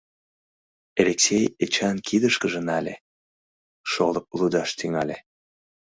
Элексей 1.01 1.45
Эчан 1.63 1.97
кидышкыже 2.07 2.61
нале, 2.67 2.95
шолып 3.91 4.27
лудаш 4.37 4.69
тӱҥале. 4.79 5.17